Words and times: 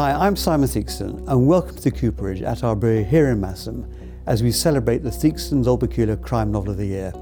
Hi, 0.00 0.12
I'm 0.12 0.34
Simon 0.34 0.66
Theakston, 0.66 1.28
and 1.28 1.46
welcome 1.46 1.76
to 1.76 1.82
the 1.82 1.90
Cooperage 1.90 2.40
at 2.40 2.64
our 2.64 2.74
brewery 2.74 3.04
here 3.04 3.28
in 3.28 3.38
Masham 3.38 3.86
as 4.24 4.42
we 4.42 4.50
celebrate 4.50 5.02
the 5.02 5.10
Theakston's 5.10 5.66
Peculier 5.78 6.16
Crime 6.16 6.50
Novel 6.50 6.70
of 6.70 6.78
the 6.78 6.86
Year. 6.86 7.12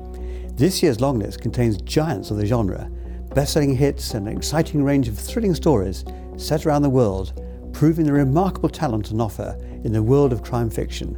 This 0.55 0.81
year's 0.81 1.01
longlist 1.01 1.41
contains 1.41 1.83
giants 1.83 2.31
of 2.31 2.37
the 2.37 2.47
genre, 2.47 2.89
best-selling 3.35 3.75
hits, 3.75 4.15
and 4.15 4.29
an 4.29 4.37
exciting 4.37 4.85
range 4.85 5.09
of 5.09 5.19
thrilling 5.19 5.57
stories 5.57 6.05
set 6.37 6.67
around 6.67 6.83
the 6.83 6.89
world, 6.89 7.43
proving 7.73 8.07
the 8.07 8.13
remarkable 8.13 8.69
talent 8.69 9.11
on 9.11 9.21
offer 9.21 9.59
in 9.83 9.93
the 9.93 10.01
world 10.01 10.33
of 10.33 10.45
crime 10.45 10.71
fiction. 10.71 11.15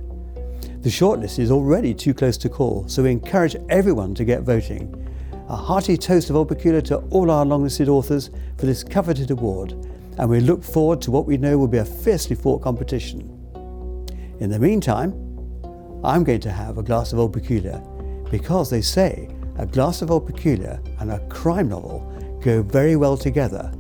The 0.81 0.89
shortlist 0.89 1.39
is 1.39 1.51
already 1.51 1.93
too 1.93 2.15
close 2.15 2.39
to 2.39 2.49
call, 2.49 2.89
so 2.89 3.03
we 3.03 3.11
encourage 3.11 3.57
everyone 3.69 4.15
to 4.15 4.25
get 4.25 4.45
voting. 4.45 4.97
A 5.51 5.57
hearty 5.57 5.99
toast 5.99 6.31
of 6.31 6.49
Peculier 6.49 6.81
to 6.81 7.01
all 7.11 7.31
our 7.31 7.45
longlisted 7.45 7.89
authors 7.89 8.31
for 8.57 8.65
this 8.65 8.83
coveted 8.83 9.31
award, 9.31 9.75
and 10.21 10.29
we 10.29 10.39
look 10.39 10.63
forward 10.63 11.01
to 11.01 11.11
what 11.11 11.25
we 11.25 11.39
know 11.39 11.57
will 11.57 11.67
be 11.67 11.79
a 11.79 11.85
fiercely 11.85 12.37
fought 12.37 12.61
competition. 12.61 13.21
In 14.39 14.51
the 14.51 14.59
meantime, 14.59 15.13
I'm 16.05 16.25
going 16.25 16.41
to 16.41 16.53
have 16.53 16.77
a 16.77 16.83
glass 16.83 17.15
of 17.15 17.19
Old 17.19 17.33
Peculier 17.33 17.83
because 18.31 18.69
they 18.69 18.83
say 18.83 19.31
a 19.57 19.65
glass 19.65 20.03
of 20.03 20.11
Old 20.11 20.27
Peculier 20.27 20.79
and 20.99 21.11
a 21.11 21.27
crime 21.29 21.71
novel 21.71 22.39
go 22.45 22.63
very 22.63 22.97
well 22.97 23.17
together. 23.17 23.73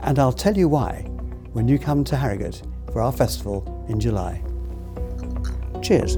And 0.00 0.18
I'll 0.18 0.32
tell 0.32 0.56
you 0.56 0.68
why 0.68 1.02
when 1.52 1.68
you 1.68 1.78
come 1.78 2.02
to 2.02 2.16
Harrogate 2.16 2.62
for 2.92 3.00
our 3.00 3.12
festival 3.12 3.86
in 3.88 4.00
July. 4.00 4.42
Cheers. 5.82 6.16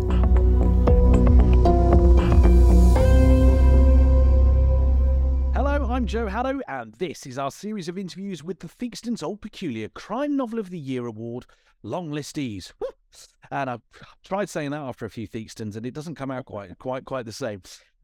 I'm 6.03 6.09
Joe 6.09 6.27
Haddo, 6.27 6.59
and 6.67 6.93
this 6.95 7.27
is 7.27 7.39
our 7.39 7.53
series 7.53 7.89
of 7.89 7.97
interviews 7.97 8.43
with 8.43 8.59
the 8.59 8.67
Theakston's 8.67 9.23
Old 9.23 9.41
Peculier 9.41 9.89
Crime 9.89 10.37
Novel 10.37 10.59
of 10.59 10.69
the 10.69 10.79
Year 10.79 11.07
Award 11.07 11.47
long 11.85 12.11
listees. 12.11 12.73
And 13.53 13.71
I've 13.71 13.83
tried 14.25 14.51
saying 14.51 14.73
that 14.73 14.81
after 14.81 15.07
a 15.07 15.11
few 15.11 15.29
Theakstons, 15.29 15.77
and 15.77 15.87
it 15.87 15.95
doesn't 15.95 16.17
come 16.17 16.33
out 16.33 16.47
quite, 16.47 16.77
quite, 16.81 17.05
quite 17.05 17.25
the 17.25 17.31
same. 17.31 17.63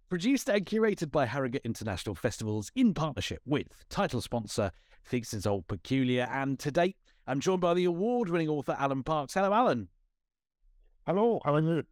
Produced 0.08 0.48
and 0.48 0.64
curated 0.64 1.10
by 1.10 1.26
Harrogate 1.26 1.62
International 1.64 2.14
Festivals 2.14 2.70
in 2.76 2.94
partnership 2.94 3.42
with 3.44 3.66
title 3.88 4.20
sponsor 4.20 4.70
Theakston's 5.04 5.44
Old 5.44 5.66
Peculier, 5.66 6.28
And 6.30 6.56
to 6.60 6.70
date, 6.70 6.96
I'm 7.26 7.40
joined 7.40 7.62
by 7.62 7.74
the 7.74 7.86
award-winning 7.86 8.48
author 8.48 8.76
Alan 8.78 9.02
Parks. 9.02 9.34
Hello, 9.34 9.52
Alan. 9.52 9.88
Hello, 11.04 11.40
how 11.44 11.56
are 11.56 11.60
you? 11.60 11.82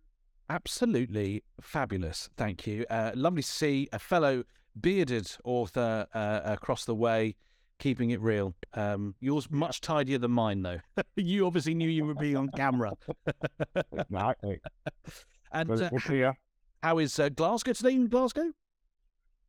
Absolutely 0.48 1.42
fabulous. 1.60 2.28
Thank 2.36 2.66
you. 2.66 2.86
Uh, 2.88 3.12
lovely 3.14 3.42
to 3.42 3.48
see 3.48 3.88
a 3.92 3.98
fellow 3.98 4.44
bearded 4.80 5.30
author 5.44 6.06
uh, 6.14 6.40
across 6.44 6.84
the 6.84 6.94
way, 6.94 7.34
keeping 7.78 8.10
it 8.10 8.20
real. 8.20 8.54
Um, 8.74 9.14
yours 9.20 9.50
much 9.50 9.80
tidier 9.80 10.18
than 10.18 10.30
mine, 10.30 10.62
though. 10.62 10.80
you 11.16 11.46
obviously 11.46 11.74
knew 11.74 11.88
you 11.88 12.06
would 12.06 12.18
be 12.18 12.34
on 12.34 12.48
camera. 12.56 12.92
Exactly. 13.92 14.60
and 15.52 15.70
uh, 15.70 15.88
we'll 15.90 16.00
see 16.00 16.24
how 16.82 16.98
is 16.98 17.18
uh, 17.18 17.28
Glasgow 17.28 17.72
today 17.72 17.94
in 17.94 18.06
Glasgow? 18.08 18.52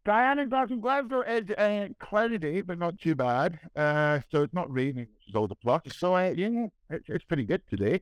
Diana 0.05 0.47
Glasgow 0.47 0.77
Glasgow 0.77 1.21
is 1.21 1.49
uh, 1.51 1.89
cloudy, 1.99 2.61
but 2.61 2.79
not 2.79 2.97
too 2.97 3.13
bad. 3.13 3.59
Uh, 3.75 4.21
so 4.31 4.43
it's 4.43 4.53
not 4.53 4.71
raining, 4.73 5.07
which 5.13 5.27
is 5.27 5.35
all 5.35 5.47
the 5.47 5.55
plus. 5.55 5.81
So 5.91 6.15
uh, 6.15 6.33
yeah, 6.35 6.67
it's, 6.89 7.09
it's 7.09 7.25
pretty 7.25 7.43
good 7.43 7.61
today. 7.69 8.01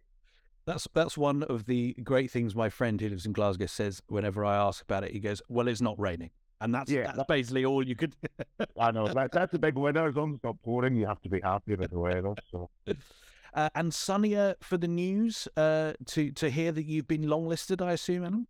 That's 0.66 0.88
that's 0.94 1.18
one 1.18 1.44
of 1.44 1.66
the 1.66 1.94
great 2.04 2.32
things 2.32 2.56
my 2.56 2.70
friend 2.70 3.00
who 3.00 3.10
lives 3.10 3.26
in 3.26 3.34
Glasgow 3.34 3.68
says 3.68 4.02
whenever 4.08 4.44
I 4.44 4.56
ask 4.56 4.82
about 4.84 5.04
it. 5.04 5.12
He 5.12 5.20
goes, 5.20 5.42
"Well, 5.48 5.68
it's 5.68 5.82
not 5.82 6.00
raining," 6.00 6.32
and 6.60 6.74
that's 6.74 6.90
Yeah, 6.90 7.04
that's 7.04 7.18
that- 7.18 7.28
basically 7.28 7.66
all 7.66 7.86
you 7.88 7.96
could. 7.96 8.16
I 8.80 8.92
know 8.92 9.08
that, 9.08 9.32
that's 9.32 9.54
a 9.54 9.60
big 9.60 9.76
winner. 9.76 10.08
As 10.08 10.16
long 10.16 10.32
as 10.32 10.36
it's 10.36 10.44
not 10.44 10.62
pouring, 10.64 10.96
you 10.96 11.06
have 11.06 11.22
to 11.22 11.30
be 11.30 11.40
happy 11.42 11.76
with 11.76 11.92
the 11.92 12.00
weather. 12.00 12.34
So 12.52 12.70
uh, 13.54 13.70
and 13.76 13.94
sunnier 13.94 14.56
for 14.62 14.78
the 14.78 14.88
news 14.88 15.48
uh, 15.56 15.94
to 16.08 16.32
to 16.32 16.50
hear 16.50 16.72
that 16.72 16.86
you've 16.86 17.08
been 17.08 17.26
longlisted. 17.26 17.80
I 17.86 17.92
assume, 17.94 18.24
Alan. 18.24 18.48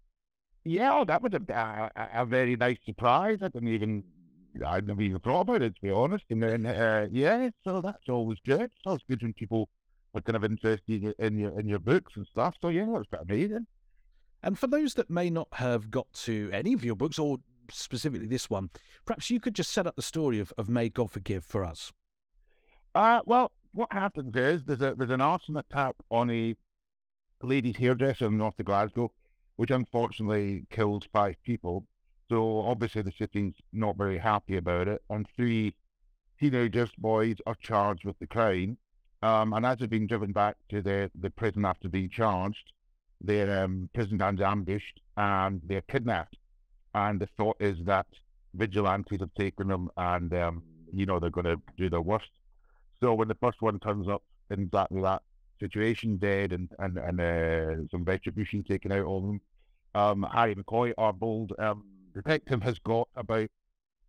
yeah, 0.63 1.03
that 1.05 1.21
was 1.21 1.33
a, 1.33 1.53
a, 1.53 2.21
a 2.21 2.25
very 2.25 2.55
nice 2.55 2.77
surprise. 2.85 3.39
I 3.41 3.49
didn't 3.49 3.67
even 3.67 4.03
I 4.65 4.79
never 4.79 5.01
even 5.01 5.19
thought 5.19 5.41
about 5.41 5.61
it 5.63 5.75
to 5.75 5.81
be 5.81 5.91
honest. 5.91 6.23
And 6.29 6.41
then 6.41 6.65
uh, 6.65 7.07
yeah, 7.11 7.49
so 7.65 7.81
that's 7.81 8.07
always 8.07 8.39
good. 8.45 8.61
It's 8.61 8.85
always 8.85 9.01
good 9.09 9.21
when 9.21 9.33
people 9.33 9.67
kind 10.23 10.35
of 10.35 10.43
interested 10.43 11.13
in 11.19 11.37
your 11.37 11.59
in 11.59 11.67
your 11.67 11.79
books 11.79 12.13
and 12.15 12.25
stuff. 12.25 12.55
So 12.61 12.69
yeah, 12.69 12.85
that's 12.91 13.23
amazing. 13.29 13.67
And 14.43 14.57
for 14.57 14.67
those 14.67 14.93
that 14.93 15.09
may 15.09 15.29
not 15.29 15.47
have 15.53 15.89
got 15.89 16.11
to 16.25 16.49
any 16.53 16.73
of 16.73 16.85
your 16.85 16.95
books, 16.95 17.17
or 17.17 17.37
specifically 17.71 18.27
this 18.27 18.49
one, 18.49 18.69
perhaps 19.05 19.29
you 19.29 19.39
could 19.39 19.55
just 19.55 19.71
set 19.71 19.87
up 19.87 19.95
the 19.95 20.01
story 20.01 20.39
of, 20.39 20.53
of 20.57 20.69
May 20.69 20.89
God 20.89 21.11
Forgive 21.11 21.43
for 21.43 21.65
us. 21.65 21.91
Uh, 22.93 23.21
well, 23.25 23.51
what 23.73 23.91
happens 23.91 24.35
is 24.35 24.63
there's 24.63 24.81
a 24.81 24.95
there's 24.95 25.09
an 25.09 25.21
arson 25.21 25.57
attack 25.57 25.95
on 26.09 26.29
a 26.29 26.55
ladies' 27.41 27.77
hairdresser 27.77 28.27
in 28.27 28.37
north 28.37 28.59
of 28.59 28.65
Glasgow, 28.65 29.11
which 29.57 29.71
unfortunately 29.71 30.65
killed 30.69 31.07
five 31.11 31.35
people. 31.43 31.85
So 32.29 32.61
obviously 32.61 33.01
the 33.01 33.11
city's 33.11 33.53
not 33.73 33.97
very 33.97 34.17
happy 34.17 34.57
about 34.57 34.87
it, 34.87 35.01
and 35.09 35.27
three 35.35 35.75
teenagers, 36.39 36.91
boys, 36.97 37.35
are 37.45 37.55
charged 37.55 38.05
with 38.05 38.17
the 38.19 38.27
crime. 38.27 38.77
Um, 39.21 39.53
and 39.53 39.65
as 39.65 39.77
they're 39.79 39.87
being 39.87 40.07
driven 40.07 40.31
back 40.31 40.55
to 40.69 40.81
the, 40.81 41.09
the 41.19 41.29
prison 41.29 41.65
after 41.65 41.89
being 41.89 42.09
charged, 42.09 42.71
their 43.21 43.63
um, 43.63 43.89
prison 43.93 44.17
guns 44.17 44.41
ambushed 44.41 44.99
and 45.17 45.61
they're 45.65 45.81
kidnapped. 45.81 46.37
And 46.93 47.19
the 47.19 47.27
thought 47.37 47.57
is 47.59 47.77
that 47.85 48.07
vigilantes 48.53 49.19
have 49.19 49.33
taken 49.33 49.67
them, 49.67 49.89
and 49.97 50.33
um, 50.33 50.63
you 50.93 51.05
know 51.05 51.19
they're 51.19 51.29
going 51.29 51.45
to 51.45 51.59
do 51.77 51.89
their 51.89 52.01
worst. 52.01 52.29
So 53.01 53.13
when 53.13 53.27
the 53.27 53.35
first 53.35 53.61
one 53.61 53.79
turns 53.79 54.07
up 54.07 54.23
in 54.49 54.61
exactly 54.61 55.01
that 55.01 55.21
situation, 55.59 56.17
dead 56.17 56.53
and 56.53 56.69
and 56.79 56.97
and 56.97 57.19
uh, 57.19 57.87
some 57.91 58.05
retribution 58.05 58.63
taken 58.63 58.93
out 58.93 59.05
of 59.05 59.23
them, 59.23 59.41
um, 59.93 60.25
Harry 60.31 60.55
McCoy, 60.55 60.93
our 60.97 61.11
bold 61.11 61.51
um, 61.59 61.83
detective, 62.13 62.61
has 62.61 62.79
got 62.79 63.09
about 63.15 63.49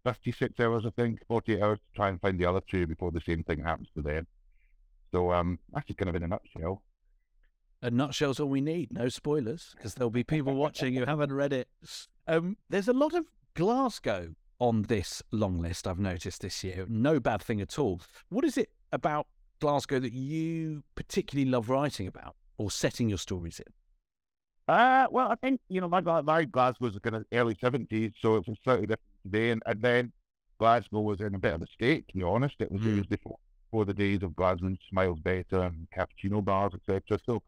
fifty-six 0.05 0.61
hours, 0.61 0.85
I 0.87 0.91
think, 0.91 1.19
forty-eight 1.27 1.63
hours 1.63 1.79
to 1.79 1.97
try 1.97 2.09
and 2.09 2.21
find 2.21 2.39
the 2.39 2.47
other 2.47 2.63
two 2.71 2.87
before 2.87 3.11
the 3.11 3.21
same 3.21 3.43
thing 3.43 3.65
happens 3.65 3.89
to 3.97 4.03
them. 4.03 4.27
So 5.17 5.33
um, 5.33 5.59
that's 5.73 5.87
just 5.87 5.99
kind 5.99 6.11
of 6.11 6.15
in 6.15 6.25
a 6.25 6.29
nutshell. 6.29 6.83
A 7.81 7.91
nutshell's 7.91 8.39
all 8.39 8.51
we 8.51 8.61
need. 8.61 8.93
No 8.93 9.09
spoilers, 9.09 9.73
because 9.75 9.95
there'll 9.95 10.11
be 10.11 10.25
people 10.25 10.55
watching 10.55 10.93
who 10.95 11.07
haven't 11.07 11.33
read 11.33 11.55
it. 11.55 11.69
Um, 12.29 12.59
there's 12.69 12.87
a 12.89 12.93
lot 12.93 13.15
of 13.15 13.25
Glasgow 13.55 14.35
on 14.59 14.83
this 14.83 15.23
long 15.33 15.59
list. 15.59 15.87
I've 15.87 15.99
noticed 15.99 16.43
this 16.43 16.63
year. 16.63 16.85
No 16.87 17.19
bad 17.19 17.41
thing 17.43 17.63
at 17.63 17.79
all. 17.79 18.03
What 18.29 18.45
is 18.45 18.59
it 18.59 18.69
about 18.93 19.27
Glasgow 19.59 20.01
that 20.01 20.13
you 20.13 20.83
particularly 20.97 21.51
love 21.51 21.71
writing 21.71 22.07
about 22.07 22.37
or 22.59 22.71
setting 22.71 23.09
your 23.09 23.17
stories 23.19 23.59
in? 23.59 23.73
Uh, 24.75 25.07
well, 25.11 25.31
I 25.31 25.37
think, 25.37 25.61
you 25.71 25.81
know, 25.81 25.89
my, 25.89 26.03
my 26.21 26.45
Glasgow 26.45 26.85
was 26.89 26.99
kind 27.03 27.17
of 27.17 27.25
early 27.33 27.55
70s, 27.55 28.13
so 28.21 28.37
it 28.37 28.47
was 28.47 28.59
slightly 28.63 28.83
different 28.87 29.01
today. 29.25 29.51
And, 29.53 29.63
and 29.65 29.81
then 29.81 30.13
Glasgow 30.59 31.01
was 31.01 31.21
in 31.23 31.35
a 31.35 31.39
bit 31.39 31.55
of 31.55 31.63
a 31.63 31.67
state, 31.69 32.07
to 32.09 32.15
be 32.15 32.23
honest. 32.23 32.57
It 32.59 32.71
was, 32.71 32.83
Mm. 32.83 32.93
it 32.93 32.97
was 32.99 33.07
before, 33.07 33.39
before 33.71 33.85
the 33.85 33.95
days 33.95 34.23
of 34.23 34.37
Glasgow 34.37 34.75
Smiles 34.91 35.19
Better 35.21 35.63
and 35.63 35.87
cappuccino 35.97 36.45
bars, 36.45 36.73
etc. 36.75 37.19
So 37.27 37.43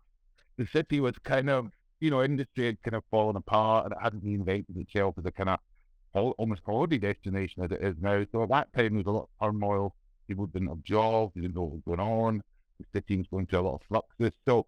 the 0.57 0.67
city 0.67 1.01
was 1.01 1.15
kind 1.25 1.49
of, 1.49 1.71
you 2.01 2.11
know, 2.11 2.23
industry 2.23 2.67
had 2.67 2.83
kind 2.83 2.97
of 2.97 3.05
fallen 3.11 3.37
apart 3.37 3.87
and 3.87 3.95
it 3.95 4.03
hadn't 4.03 4.25
reinvented 4.25 4.77
itself 4.77 5.15
as 5.19 5.25
a 5.27 5.33
kind 5.33 5.51
of 5.51 5.59
almost 6.39 6.63
holiday 6.67 6.99
destination 6.99 7.63
as 7.63 7.71
it 7.71 7.83
is 7.83 7.95
now. 8.01 8.25
So 8.33 8.43
at 8.43 8.49
that 8.49 8.73
time, 8.73 8.95
there 8.95 8.99
was 8.99 9.07
a 9.07 9.11
lot 9.11 9.29
of 9.41 9.47
turmoil. 9.47 9.95
People 10.27 10.47
didn't 10.47 10.69
have 10.69 10.83
jobs, 10.85 11.33
they 11.35 11.43
didn't 11.43 11.55
know 11.55 11.63
what 11.63 11.73
was 11.73 11.83
going 11.87 12.01
on. 12.01 12.43
The 12.81 12.87
city 12.93 13.17
was 13.17 13.27
going 13.31 13.47
through 13.47 13.61
a 13.61 13.63
lot 13.63 13.75
of 13.75 13.81
fluxes. 13.89 14.33
So 14.47 14.67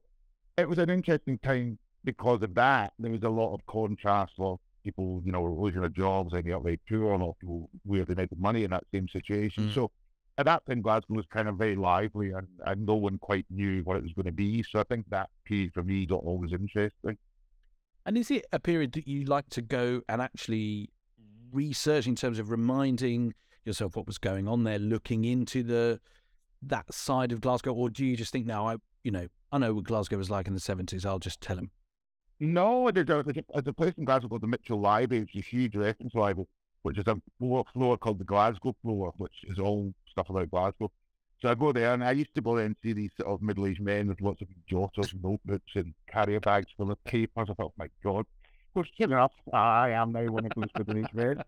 it 0.56 0.68
was 0.68 0.78
an 0.78 0.90
interesting 0.90 1.38
time 1.38 1.78
because 2.04 2.42
of 2.42 2.54
that. 2.54 2.92
There 2.98 3.10
was 3.10 3.22
a 3.22 3.28
lot 3.28 3.54
of 3.54 3.64
contrast, 3.66 4.32
a 4.38 4.42
lot 4.42 4.52
of 4.54 4.60
people, 4.84 5.22
you 5.24 5.32
know, 5.32 5.40
were 5.40 5.50
losing 5.50 5.80
their 5.80 5.90
jobs, 5.90 6.32
ending 6.34 6.54
up 6.54 6.62
very 6.62 6.80
poor, 6.88 7.12
a 7.12 7.16
lot 7.16 7.30
of 7.30 7.38
people 7.38 7.68
weirdly 7.84 8.14
making 8.14 8.40
money 8.40 8.64
in 8.64 8.70
that 8.70 8.84
same 8.92 9.08
situation. 9.08 9.68
Mm. 9.68 9.74
So 9.74 9.90
at 10.40 10.46
that 10.46 10.64
time, 10.64 10.80
Glasgow 10.80 11.14
was 11.14 11.26
kind 11.26 11.48
of 11.48 11.56
very 11.56 11.76
lively 11.76 12.30
and, 12.30 12.46
and 12.64 12.86
no 12.86 12.94
one 12.94 13.18
quite 13.18 13.44
knew 13.50 13.82
what 13.84 13.98
it 13.98 14.02
was 14.02 14.14
going 14.14 14.24
to 14.24 14.32
be. 14.32 14.62
So 14.62 14.80
I 14.80 14.84
think 14.84 15.04
that 15.10 15.28
period 15.44 15.74
for 15.74 15.82
me 15.82 16.06
got 16.06 16.22
always 16.24 16.52
interesting. 16.52 17.18
And 18.06 18.16
is 18.16 18.30
it 18.30 18.46
a 18.50 18.58
period 18.58 18.92
that 18.92 19.06
you 19.06 19.26
like 19.26 19.50
to 19.50 19.60
go 19.60 20.00
and 20.08 20.22
actually 20.22 20.88
research 21.52 22.06
in 22.06 22.16
terms 22.16 22.38
of 22.38 22.50
reminding 22.50 23.34
yourself 23.66 23.96
what 23.96 24.06
was 24.06 24.16
going 24.16 24.48
on 24.48 24.64
there, 24.64 24.78
looking 24.78 25.26
into 25.26 25.62
the 25.62 26.00
that 26.62 26.92
side 26.92 27.32
of 27.32 27.42
Glasgow, 27.42 27.74
or 27.74 27.90
do 27.90 28.04
you 28.04 28.16
just 28.16 28.32
think 28.32 28.46
now 28.46 28.66
I, 28.66 28.76
you 29.04 29.10
know, 29.10 29.28
I 29.52 29.58
know 29.58 29.74
what 29.74 29.84
Glasgow 29.84 30.16
was 30.16 30.30
like 30.30 30.46
in 30.46 30.54
the 30.54 30.60
seventies. 30.60 31.04
I'll 31.04 31.18
just 31.18 31.42
tell 31.42 31.58
him. 31.58 31.70
No, 32.38 32.90
there's 32.90 33.10
a, 33.10 33.22
there's 33.22 33.36
a, 33.36 33.44
there's 33.52 33.66
a 33.66 33.72
place 33.74 33.92
in 33.98 34.06
Glasgow 34.06 34.28
called 34.28 34.42
the 34.42 34.46
Mitchell 34.46 34.80
Library, 34.80 35.20
which 35.24 35.36
is 35.36 35.42
a 35.42 35.46
huge 35.46 35.76
reference 35.76 36.14
library, 36.14 36.48
which 36.82 36.98
is 36.98 37.06
a 37.06 37.20
floor, 37.38 37.64
floor 37.72 37.96
called 37.98 38.18
the 38.18 38.24
Glasgow 38.24 38.74
floor, 38.82 39.12
which 39.16 39.44
is 39.44 39.58
all 39.58 39.92
stuff 40.10 40.30
about 40.30 40.50
Glasgow. 40.50 40.90
So 41.40 41.48
I 41.48 41.54
go 41.54 41.72
there, 41.72 41.94
and 41.94 42.04
I 42.04 42.12
used 42.12 42.34
to 42.34 42.42
go 42.42 42.56
there 42.56 42.66
and 42.66 42.76
see 42.82 42.92
these 42.92 43.10
sort 43.18 43.32
of 43.32 43.42
middle-aged 43.42 43.80
men 43.80 44.08
with 44.08 44.20
lots 44.20 44.42
of 44.42 44.48
jotters 44.68 45.12
and 45.12 45.22
notebooks 45.22 45.72
and 45.74 45.94
carrier 46.06 46.40
bags 46.40 46.66
full 46.76 46.90
of 46.90 47.02
papers. 47.04 47.48
I 47.50 47.54
thought, 47.54 47.72
my 47.78 47.88
God. 48.04 48.20
Of 48.20 48.74
course, 48.74 48.88
sure 48.96 49.06
enough, 49.06 49.32
I 49.52 49.90
am 49.90 50.12
now 50.12 50.26
one 50.26 50.46
of 50.46 50.52
those 50.54 50.68
middle-aged 50.76 51.14
men. 51.14 51.42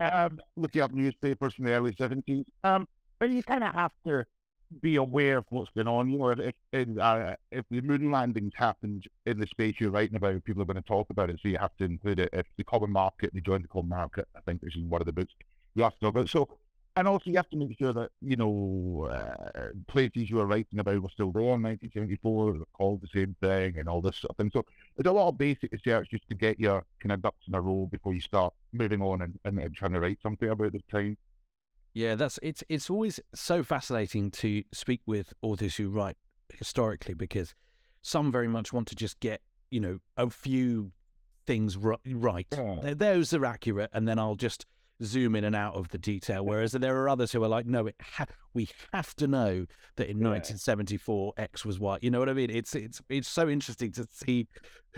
Um, 0.00 0.38
looking 0.56 0.82
up 0.82 0.92
newspapers 0.92 1.54
from 1.54 1.64
the 1.64 1.72
early 1.72 1.92
70s. 1.92 2.44
Um, 2.62 2.86
but 3.18 3.30
you 3.30 3.42
kind 3.42 3.64
of 3.64 3.74
have 3.74 3.92
to 4.06 4.24
be 4.80 4.96
aware 4.96 5.38
of 5.38 5.44
what's 5.50 5.70
going 5.74 5.88
on. 5.88 6.10
You 6.10 6.18
know, 6.18 6.30
if 6.30 6.54
uh, 6.98 7.34
if 7.50 7.64
the 7.70 7.80
moon 7.80 8.10
landings 8.10 8.52
happened 8.56 9.04
in 9.26 9.38
the 9.38 9.46
space 9.46 9.76
you're 9.78 9.90
writing 9.90 10.16
about, 10.16 10.44
people 10.44 10.62
are 10.62 10.66
going 10.66 10.76
to 10.76 10.82
talk 10.82 11.10
about 11.10 11.30
it, 11.30 11.38
so 11.42 11.48
you 11.48 11.58
have 11.58 11.76
to 11.78 11.84
include 11.84 12.20
it. 12.20 12.30
If 12.32 12.46
the 12.56 12.64
common 12.64 12.90
market, 12.90 13.30
they 13.32 13.40
joined 13.40 13.64
the 13.64 13.68
common 13.68 13.90
market, 13.90 14.28
I 14.36 14.40
think 14.40 14.60
this 14.60 14.74
is 14.74 14.82
one 14.84 15.00
of 15.00 15.06
the 15.06 15.12
books 15.12 15.32
you 15.74 15.82
have 15.82 15.94
to 15.94 16.00
talk 16.00 16.14
about. 16.14 16.28
So, 16.28 16.48
and 16.96 17.06
also 17.06 17.30
you 17.30 17.36
have 17.36 17.50
to 17.50 17.56
make 17.56 17.78
sure 17.78 17.92
that 17.92 18.10
you 18.20 18.36
know 18.36 19.08
uh, 19.10 19.68
places 19.86 20.28
you 20.28 20.40
are 20.40 20.46
writing 20.46 20.78
about 20.78 21.02
were 21.02 21.08
still 21.10 21.32
there 21.32 21.42
in 21.42 21.62
1974, 21.62 22.58
called 22.72 23.00
the 23.00 23.08
same 23.14 23.36
thing, 23.40 23.78
and 23.78 23.88
all 23.88 24.02
this 24.02 24.16
sort 24.16 24.30
of 24.30 24.36
thing. 24.36 24.50
So 24.52 24.64
there's 24.96 25.10
a 25.10 25.12
lot 25.12 25.28
of 25.28 25.38
basic 25.38 25.72
research 25.72 26.10
just 26.10 26.28
to 26.28 26.34
get 26.34 26.58
your 26.58 26.84
kind 27.00 27.12
of 27.12 27.22
ducks 27.22 27.46
in 27.46 27.54
a 27.54 27.60
row 27.60 27.88
before 27.90 28.14
you 28.14 28.20
start 28.20 28.52
moving 28.72 29.02
on 29.02 29.22
and, 29.22 29.38
and, 29.44 29.58
and 29.58 29.74
trying 29.74 29.92
to 29.92 30.00
write 30.00 30.18
something 30.22 30.48
about 30.48 30.72
the 30.72 30.82
time. 30.90 31.16
Yeah, 31.94 32.14
that's 32.14 32.38
it's 32.42 32.62
it's 32.68 32.88
always 32.90 33.18
so 33.34 33.62
fascinating 33.62 34.30
to 34.32 34.62
speak 34.72 35.00
with 35.06 35.32
authors 35.42 35.76
who 35.76 35.88
write 35.88 36.16
historically 36.52 37.14
because 37.14 37.54
some 38.02 38.30
very 38.30 38.48
much 38.48 38.72
want 38.72 38.86
to 38.88 38.94
just 38.94 39.18
get 39.20 39.40
you 39.70 39.80
know 39.80 39.98
a 40.16 40.30
few 40.30 40.92
things 41.46 41.76
right. 41.78 42.46
Yeah. 42.52 42.94
Those 42.94 43.32
are 43.32 43.44
accurate, 43.44 43.90
and 43.92 44.06
then 44.06 44.18
I'll 44.18 44.34
just 44.36 44.66
zoom 45.02 45.34
in 45.36 45.44
and 45.44 45.54
out 45.56 45.74
of 45.74 45.88
the 45.88 45.98
detail. 45.98 46.44
Whereas 46.44 46.72
there 46.72 46.96
are 47.00 47.08
others 47.08 47.30
who 47.32 47.42
are 47.44 47.48
like, 47.48 47.66
no, 47.66 47.86
it 47.86 47.94
ha- 48.00 48.26
we 48.52 48.68
have 48.92 49.14
to 49.16 49.26
know 49.26 49.64
that 49.96 50.08
in 50.10 50.18
Yeah. 50.18 50.28
1974 50.30 51.34
X 51.38 51.64
was 51.64 51.78
Y. 51.78 51.98
You 52.02 52.10
know 52.10 52.18
what 52.18 52.28
I 52.28 52.32
mean? 52.34 52.50
It's 52.50 52.74
it's 52.74 53.00
it's 53.08 53.28
so 53.28 53.48
interesting 53.48 53.92
to 53.92 54.06
see 54.12 54.46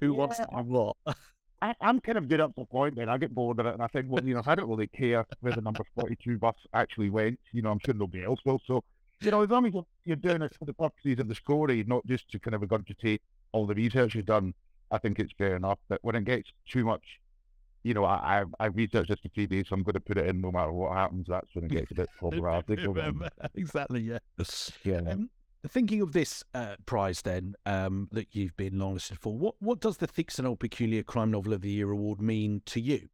who 0.01 0.13
wants 0.15 0.39
to 0.39 0.47
Yeah. 0.51 0.63
do 0.63 0.69
what. 0.69 0.97
I, 1.63 1.75
I'm 1.81 2.01
kind 2.01 2.17
of 2.17 2.29
good 2.29 2.41
up 2.41 2.55
to 2.55 2.61
the 2.63 2.67
point, 2.67 2.97
man. 2.97 3.09
I 3.09 3.19
get 3.19 3.35
bored 3.35 3.61
of 3.61 3.67
it, 3.67 3.75
and 3.75 3.83
I 3.83 3.87
think, 3.89 4.07
well, 4.09 4.25
you 4.25 4.35
know, 4.35 4.43
I 4.47 4.55
don't 4.55 4.69
really 4.69 4.87
care 4.87 5.27
where 5.41 5.53
the 5.53 5.61
number 5.61 5.85
42 5.95 6.39
bus 6.39 6.55
actually 6.73 7.11
went. 7.11 7.39
You 7.53 7.63
know, 7.63 7.71
I'm 7.71 7.79
sure 7.85 7.95
nobody 7.95 8.25
else 8.25 8.41
will. 8.45 8.61
So, 8.67 8.83
you 9.21 9.31
know, 9.31 9.43
as 9.43 9.51
long 9.51 9.67
as 9.67 9.75
you're, 9.75 9.87
you're 10.05 10.17
doing 10.17 10.41
it 10.43 10.55
for 10.59 10.65
the 10.65 10.73
purposes 10.73 11.19
of 11.19 11.29
the 11.29 11.35
story, 11.35 11.85
not 11.87 12.07
just 12.07 12.31
to 12.31 12.39
kind 12.39 12.55
of 12.55 12.63
regurgitate 12.63 13.21
all 13.53 13.67
the 13.67 13.75
research 13.75 14.15
you've 14.15 14.27
done, 14.27 14.55
I 14.91 14.99
think 14.99 15.19
it's 15.19 15.33
fair 15.37 15.57
enough. 15.57 15.79
But 15.89 15.99
when 16.03 16.15
it 16.17 16.25
gets 16.25 16.51
too 16.67 16.85
much, 16.85 17.05
you 17.83 17.93
know, 17.95 18.05
I, 18.05 18.45
I, 18.61 18.65
I 18.65 18.67
researched 18.67 19.11
this 19.11 19.19
for 19.21 19.29
three 19.29 19.47
days, 19.47 19.67
so 19.69 19.75
I'm 19.75 19.83
going 19.83 19.95
to 19.95 20.01
put 20.01 20.17
it 20.17 20.27
in 20.27 20.41
no 20.41 20.51
matter 20.51 20.73
what 20.73 20.93
happens. 20.97 21.27
That's 21.29 21.49
when 21.55 21.65
it 21.65 21.71
gets 21.71 21.91
a 21.91 21.95
bit 21.95 22.09
problematic. 22.19 22.79
exactly. 23.55 24.01
Yeah. 24.01 24.19
Yeah. 24.85 25.01
Um, 25.07 25.31
thinking 25.69 26.01
of 26.01 26.13
this 26.13 26.43
uh, 26.55 26.77
prize, 26.87 27.23
then 27.23 27.55
um, 27.67 28.09
that 28.13 28.29
you've 28.33 28.57
been 28.57 28.75
longlisted 28.75 29.19
for, 29.19 29.37
what 29.37 29.55
what 29.61 29.81
does 29.81 29.99
the 29.99 30.07
Theakston 30.07 30.47
Old 30.47 30.61
Peculier 30.61 31.03
Crime 31.03 31.31
Novel 31.31 31.53
of 31.53 31.63
the 31.63 31.71
Year 31.71 31.91
award 31.91 32.21
mean 32.21 32.63
to 32.67 32.81
you? 32.81 33.09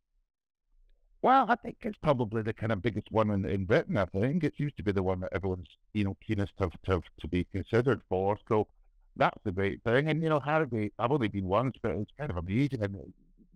Well, 1.23 1.47
I 1.49 1.57
think 1.57 1.79
it's 1.83 1.99
probably 1.99 2.43
the 2.43 2.53
kind 2.53 2.71
of 2.71 2.83
biggest 2.83 3.11
one 3.11 3.31
in, 3.31 3.45
in 3.47 3.65
Britain. 3.65 3.97
I 3.97 4.05
think 4.05 4.45
it 4.45 4.55
used 4.59 4.77
to 4.77 4.83
be 4.83 4.93
the 4.93 5.03
one 5.03 5.21
that 5.21 5.33
everyone's 5.33 5.69
you 5.93 6.05
know 6.05 6.17
keenest 6.25 6.53
to 6.59 6.71
to, 6.85 7.03
to 7.21 7.29
be 7.29 7.45
considered 7.53 8.01
for. 8.09 8.39
So 8.49 8.69
that's 9.17 9.39
the 9.45 9.53
great 9.53 9.83
thing. 9.83 10.09
And 10.09 10.23
you 10.23 10.29
know, 10.29 10.41
Harrogate, 10.41 10.93
I've 10.99 11.11
only 11.11 11.29
been 11.29 11.47
once, 11.47 11.77
but 11.83 11.93
it's 11.93 12.13
kind 12.19 12.31
of 12.31 12.37
amazing. 12.37 12.83
And 12.83 13.13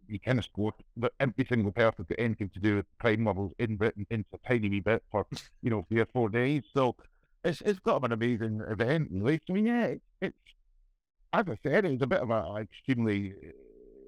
you 0.08 0.18
kind 0.18 0.38
of 0.38 0.44
score 0.44 0.72
that 0.96 1.12
every 1.20 1.46
single 1.48 1.70
person 1.70 2.06
got 2.08 2.18
anything 2.18 2.50
to 2.54 2.60
do 2.60 2.76
with 2.76 2.86
crime 2.98 3.24
novels 3.24 3.52
in 3.58 3.76
Britain 3.76 4.06
into 4.10 4.28
a 4.34 4.48
tiny 4.48 4.68
wee 4.68 4.80
bit 4.80 5.02
for 5.10 5.26
you 5.62 5.70
know 5.70 5.86
three 5.88 6.00
or 6.00 6.06
four 6.06 6.28
days. 6.28 6.62
So 6.74 6.96
it's 7.44 7.60
it's 7.62 7.78
got 7.78 8.04
an 8.04 8.12
amazing 8.12 8.62
event, 8.68 9.08
really. 9.10 9.40
So 9.46 9.54
yeah, 9.54 9.86
it's, 9.86 10.04
it's 10.20 10.36
as 11.32 11.46
I 11.48 11.56
said, 11.62 11.84
it's 11.84 12.02
a 12.02 12.06
bit 12.06 12.20
of 12.20 12.30
a 12.30 12.56
extremely 12.60 13.32
uh, 13.32 13.50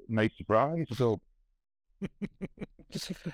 nice 0.09 0.33
surprise. 0.37 0.87
So. 0.95 1.21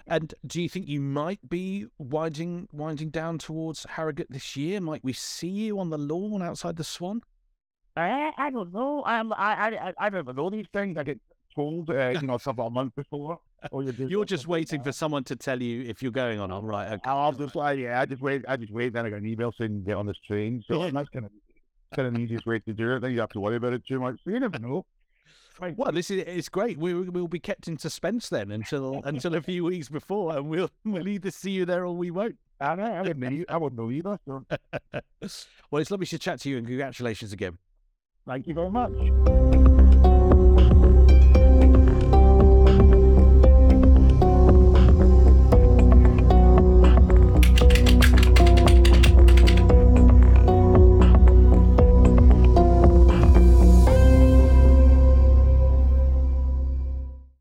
and 0.06 0.35
do 0.47 0.62
you 0.62 0.69
think 0.69 0.87
you 0.87 1.00
might 1.00 1.41
be 1.49 1.87
winding 1.99 2.69
winding 2.71 3.11
down 3.11 3.39
towards 3.39 3.87
Harrogate 3.89 4.31
this 4.31 4.56
year? 4.56 4.81
Might 4.81 5.03
we 5.03 5.12
see 5.12 5.49
you 5.49 5.81
on 5.81 5.91
the 5.91 5.99
lawn 5.99 6.43
outside 6.43 6.77
the 6.77 6.85
Swan? 6.85 7.23
I, 7.97 8.31
I 8.37 8.50
don't 8.50 8.73
know. 8.73 9.03
I'm, 9.05 9.33
I, 9.33 9.37
I, 9.37 9.93
I 9.99 10.11
don't 10.11 10.37
know 10.37 10.50
these 10.50 10.69
things. 10.73 10.97
I 10.97 11.03
get 11.03 11.21
told, 11.59 11.91
uh, 11.91 12.11
you 12.11 12.27
know, 12.27 12.39
something 12.39 12.65
a 12.65 12.71
month 12.71 12.95
before. 12.95 13.39
Or 13.73 13.83
you 13.83 13.93
do 13.93 14.07
You're 14.07 14.25
just 14.25 14.47
waiting 14.47 14.79
like 14.79 14.87
for 14.87 14.93
someone 14.93 15.25
to 15.25 15.37
tell 15.37 15.61
you 15.61 15.83
if 15.83 16.03
you're 16.03 16.13
going 16.13 16.39
on. 16.39 16.53
All 16.53 16.63
right. 16.63 16.87
Okay. 16.87 17.01
that. 17.05 17.11
I'll 17.11 17.33
just 17.33 17.57
like, 17.57 17.79
yeah, 17.79 18.01
I 18.01 18.07
just 18.07 18.23
wait. 18.23 18.45
I 18.47 18.57
just 18.57 18.73
wait. 18.73 18.93
Then 18.93 19.05
I 19.05 19.11
got 19.11 19.17
an 19.17 19.27
email 19.27 19.53
saying 19.59 19.83
get 19.85 19.97
on 19.97 20.07
this 20.07 20.17
train. 20.27 20.63
So 20.69 20.89
that's 20.91 21.09
kind 21.09 21.25
of 21.25 21.33
kind 21.95 22.07
of 22.09 22.15
the 22.15 22.21
easiest 22.21 22.47
way 22.47 22.61
to 22.61 22.73
do 22.73 22.95
it. 22.95 23.01
Then 23.01 23.11
you 23.13 23.21
have 23.21 23.31
to 23.31 23.41
worry 23.41 23.57
about 23.57 23.73
it 23.73 23.85
too 23.87 23.99
much. 23.99 24.17
So 24.25 24.31
you 24.31 24.39
never 24.39 24.59
know. 24.61 24.87
Right. 25.61 25.77
Well, 25.77 25.91
this 25.91 26.09
is 26.13 26.23
it's 26.25 26.49
great. 26.49 26.79
We 26.79 26.95
we'll 26.95 27.27
be 27.27 27.41
kept 27.41 27.67
in 27.67 27.79
suspense 27.79 28.29
then 28.29 28.53
until 28.53 29.03
until 29.05 29.35
a 29.35 29.43
few 29.43 29.65
weeks 29.65 29.89
before, 29.89 30.37
and 30.37 30.49
we'll 30.49 30.71
we'll 30.85 31.09
either 31.09 31.33
see 31.33 31.51
you 31.51 31.65
there 31.65 31.85
or 31.85 31.97
we 31.97 32.13
won't. 32.13 32.37
I, 32.61 32.75
know, 32.77 32.85
I 32.85 33.03
wouldn't 33.03 33.19
know. 33.19 33.45
I 33.49 33.57
wouldn't 33.57 33.81
know 33.81 33.91
either. 33.91 34.19
So 34.25 34.45
well, 35.71 35.81
it's 35.81 35.91
lovely 35.91 36.07
to 36.07 36.19
chat 36.19 36.41
to 36.41 36.49
you, 36.49 36.59
and 36.59 36.67
congratulations 36.67 37.33
again. 37.33 37.59
thank 38.25 38.47
you 38.47 38.55
very 38.55 38.71
much. 38.71 38.93